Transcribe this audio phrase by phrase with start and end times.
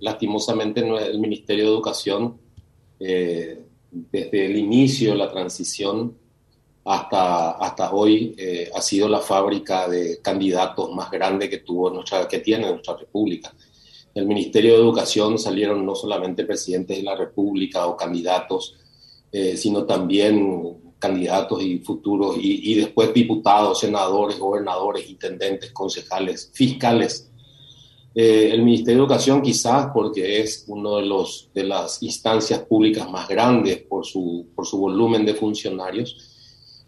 [0.00, 2.38] lastimosamente el Ministerio de Educación,
[2.98, 6.16] eh, desde el inicio de la transición
[6.84, 12.26] hasta, hasta hoy, eh, ha sido la fábrica de candidatos más grande que, tuvo nuestra,
[12.26, 13.54] que tiene nuestra República.
[14.14, 18.76] Del Ministerio de Educación salieron no solamente presidentes de la República o candidatos,
[19.30, 27.30] eh, sino también candidatos y futuros, y, y, después diputados, senadores, gobernadores, intendentes, concejales, fiscales.
[28.12, 33.08] Eh, el Ministerio de Educación quizás porque es uno de, los, de las instancias públicas
[33.08, 36.16] más grandes por su, por su volumen de funcionarios,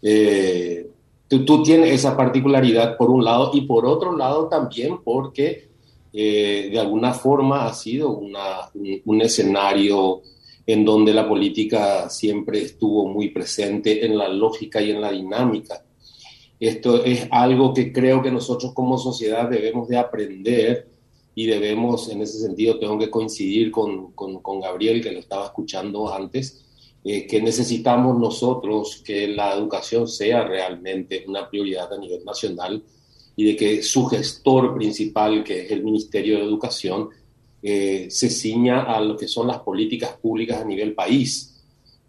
[0.01, 0.85] eh,
[1.29, 5.69] tú, tú, tienes esa particularidad por un lado y por otro lado también porque
[6.11, 10.21] eh, de alguna forma ha sido una, un, un escenario
[10.67, 15.85] en donde la política siempre estuvo muy presente en la lógica y en la dinámica.
[16.59, 20.92] Esto es algo que creo que nosotros como sociedad debemos de aprender
[21.35, 25.45] y debemos, en ese sentido, tengo que coincidir con, con, con Gabriel, que lo estaba
[25.45, 26.63] escuchando antes,
[27.03, 32.81] eh, que necesitamos nosotros que la educación sea realmente una prioridad a nivel nacional
[33.35, 37.09] y de que su gestor principal, que es el Ministerio de Educación,
[37.61, 41.61] eh, se ciña a lo que son las políticas públicas a nivel país,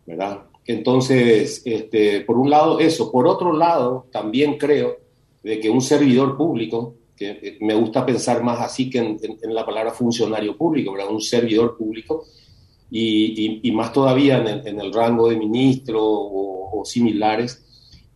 [0.07, 0.45] ¿verdad?
[0.67, 4.99] Entonces, este, por un lado eso, por otro lado, también creo
[5.43, 9.55] de que un servidor público, que me gusta pensar más así que en, en, en
[9.55, 11.13] la palabra funcionario público, ¿verdad?
[11.13, 12.25] Un servidor público,
[12.91, 17.65] y, y, y más todavía en el, en el, rango de ministro o, o similares,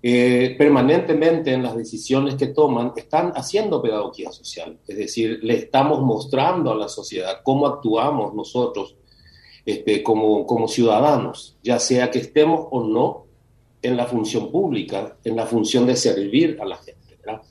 [0.00, 6.00] eh, permanentemente en las decisiones que toman están haciendo pedagogía social, es decir, le estamos
[6.02, 8.94] mostrando a la sociedad cómo actuamos nosotros
[9.66, 13.26] este, como, como ciudadanos, ya sea que estemos o no
[13.82, 17.18] en la función pública, en la función de servir a la gente.
[17.24, 17.42] ¿verdad?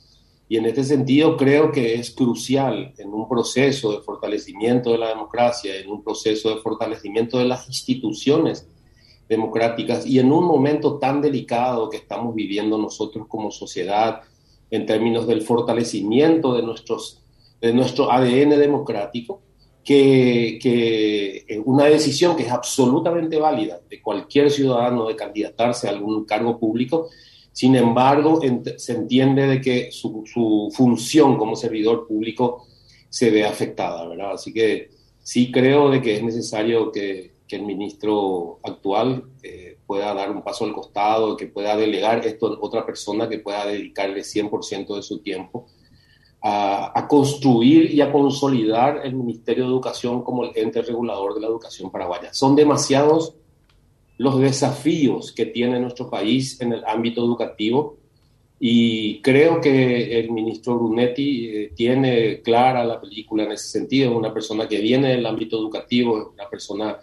[0.50, 5.10] Y en este sentido creo que es crucial en un proceso de fortalecimiento de la
[5.10, 8.68] democracia, en un proceso de fortalecimiento de las instituciones
[9.28, 14.22] democráticas y en un momento tan delicado que estamos viviendo nosotros como sociedad
[14.72, 17.22] en términos del fortalecimiento de, nuestros,
[17.62, 19.42] de nuestro ADN democrático,
[19.84, 26.26] que, que, una decisión que es absolutamente válida de cualquier ciudadano de candidatarse a algún
[26.26, 27.10] cargo público,
[27.58, 32.68] sin embargo, ent se entiende de que su, su, función como servidor público
[33.10, 34.34] se ve afectada, ¿verdad?
[34.34, 34.92] Así que
[35.24, 40.44] sí creo de que es necesario que, que el ministro actual eh, pueda dar un
[40.44, 45.02] paso al costado, que pueda delegar esto a otra persona que pueda dedicarle 100% de
[45.02, 45.66] su tiempo
[46.44, 51.42] a, a, construir y a consolidar el Ministerio de Educación como el ente regulador de
[51.42, 52.32] la educación paraguaya.
[52.36, 53.34] Son demasiados
[54.18, 57.98] los desafíos que tiene nuestro país en el ámbito educativo.
[58.60, 64.18] Y creo que el ministro Brunetti eh, tiene clara la película en ese sentido, es
[64.18, 66.98] una persona que viene del ámbito educativo, es una persona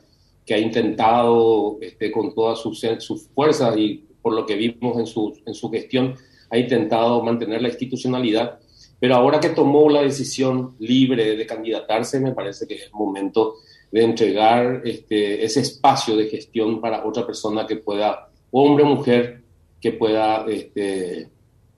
[0.45, 5.07] que ha intentado este, con todas sus, sus fuerzas y por lo que vimos en
[5.07, 6.15] su, en su gestión,
[6.51, 8.59] ha intentado mantener la institucionalidad,
[9.05, 13.57] pero ahora que tomó la decisión libre de candidatarse, me parece que es el momento
[13.93, 19.43] de entregar este, ese espacio de gestión para otra persona que pueda, hombre o mujer,
[19.79, 21.29] que pueda este,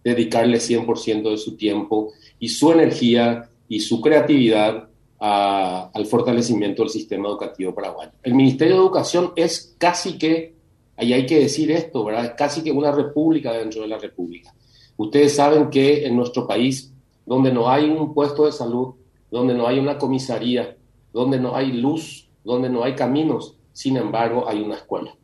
[0.04, 4.88] dedicarle 100% de su tiempo y su energía y su creatividad
[5.18, 8.12] al fortalecimiento del sistema educativo paraguayo.
[8.22, 10.54] El Ministerio de Educación es casi que,
[10.96, 12.26] ahí hay que decir esto, ¿verdad?
[12.26, 14.54] Es casi que una república dentro de la república.
[14.96, 16.92] Ustedes saben que en nuestro país,
[17.26, 18.94] donde no hay un puesto de salud,
[19.30, 20.76] donde no hay una comisaría,
[21.12, 25.14] donde no hay luz, donde no hay caminos, sin embargo, hay una escuela.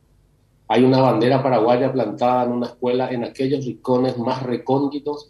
[0.67, 5.27] Hay una bandera paraguaya plantada en una escuela en aquellos rincones más recónditos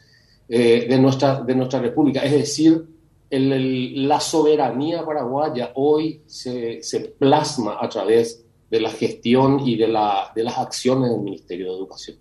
[0.49, 2.21] eh, de, nuestra, de nuestra república.
[2.21, 2.85] Es decir,
[3.29, 10.31] la soberanía paraguaya hoy se, se, plasma a través de la gestión y de, la,
[10.35, 12.17] de, las acciones del Ministerio de Educación.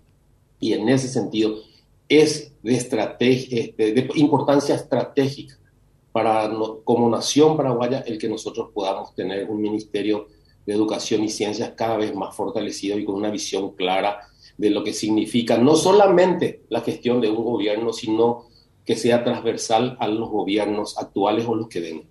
[0.59, 1.55] Y en ese sentido
[2.19, 5.57] es de, estrategia, de importancia estratégica
[6.11, 10.27] para no, como nación paraguaya el que nosotros podamos tener un Ministerio
[10.65, 14.19] de Educación y Ciencias cada vez más fortalecido y con una visión clara
[14.57, 18.45] de lo que significa no solamente la gestión de un gobierno, sino
[18.85, 22.07] que sea transversal a los gobiernos actuales o los que vengan.